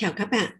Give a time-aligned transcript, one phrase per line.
[0.00, 0.52] Chào các bạn.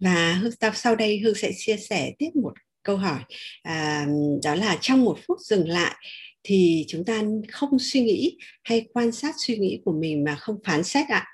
[0.00, 2.52] Và Hương sau đây Hương sẽ chia sẻ tiếp một
[2.82, 3.20] câu hỏi
[3.62, 4.06] à,
[4.44, 5.96] đó là trong một phút dừng lại
[6.42, 10.56] thì chúng ta không suy nghĩ hay quan sát suy nghĩ của mình mà không
[10.64, 11.26] phán xét ạ.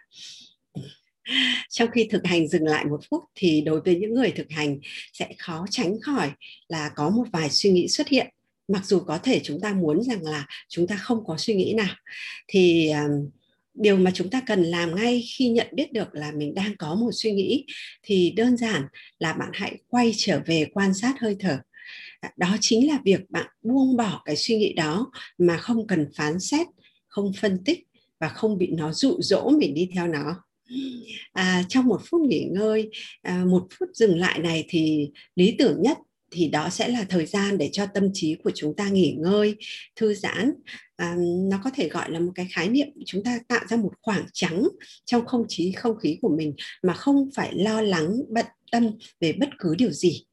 [1.70, 4.78] Trong khi thực hành dừng lại một phút thì đối với những người thực hành
[5.12, 6.30] sẽ khó tránh khỏi
[6.68, 8.26] là có một vài suy nghĩ xuất hiện
[8.68, 11.74] mặc dù có thể chúng ta muốn rằng là chúng ta không có suy nghĩ
[11.74, 11.94] nào
[12.48, 13.30] thì um,
[13.76, 16.94] điều mà chúng ta cần làm ngay khi nhận biết được là mình đang có
[16.94, 17.64] một suy nghĩ
[18.02, 18.82] thì đơn giản
[19.18, 21.58] là bạn hãy quay trở về quan sát hơi thở.
[22.20, 26.06] À, đó chính là việc bạn buông bỏ cái suy nghĩ đó mà không cần
[26.16, 26.66] phán xét
[27.08, 27.86] không phân tích
[28.20, 30.42] và không bị nó dụ dỗ mình đi theo nó.
[31.32, 32.90] À, trong một phút nghỉ ngơi
[33.22, 35.98] à, một phút dừng lại này thì lý tưởng nhất
[36.30, 39.56] thì đó sẽ là thời gian để cho tâm trí của chúng ta nghỉ ngơi
[39.96, 40.52] thư giãn
[40.96, 41.16] à,
[41.50, 44.26] nó có thể gọi là một cái khái niệm chúng ta tạo ra một khoảng
[44.32, 44.62] trắng
[45.04, 49.32] trong không khí không khí của mình mà không phải lo lắng bận tâm về
[49.32, 50.24] bất cứ điều gì.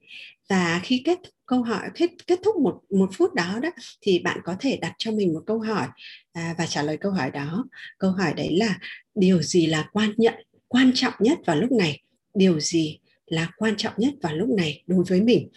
[0.49, 3.69] Và khi kết câu hỏi kết kết thúc một một phút đó đó
[4.01, 5.87] thì bạn có thể đặt cho mình một câu hỏi
[6.33, 7.65] à, và trả lời câu hỏi đó.
[7.99, 8.79] Câu hỏi đấy là
[9.15, 10.33] điều gì là quan nhận
[10.67, 12.01] quan trọng nhất vào lúc này?
[12.33, 15.49] Điều gì là quan trọng nhất vào lúc này đối với mình?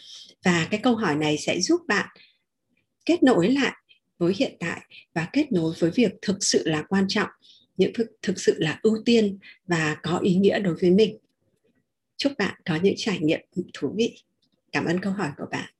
[0.44, 2.08] Và cái câu hỏi này sẽ giúp bạn
[3.06, 3.72] kết nối lại
[4.18, 4.80] với hiện tại
[5.14, 7.28] và kết nối với việc thực sự là quan trọng
[7.76, 11.18] những thực, thực sự là ưu tiên và có ý nghĩa đối với mình.
[12.16, 13.40] Chúc bạn có những trải nghiệm
[13.74, 14.18] thú vị.
[14.72, 15.70] Cảm ơn câu hỏi của bạn.